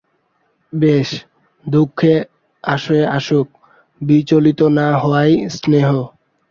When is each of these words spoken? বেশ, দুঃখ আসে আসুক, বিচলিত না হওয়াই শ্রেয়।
বেশ, 0.73 1.09
দুঃখ 1.65 1.99
আসে 2.63 2.99
আসুক, 3.07 3.47
বিচলিত 4.01 4.59
না 4.77 4.87
হওয়াই 4.97 5.31
শ্রেয়। 5.55 5.99